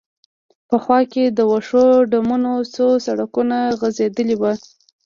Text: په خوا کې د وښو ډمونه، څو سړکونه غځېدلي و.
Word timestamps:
په 0.69 0.75
خوا 0.83 0.99
کې 1.11 1.23
د 1.37 1.39
وښو 1.51 1.85
ډمونه، 2.11 2.51
څو 2.73 2.87
سړکونه 3.05 3.57
غځېدلي 3.79 4.35
و. 4.41 4.43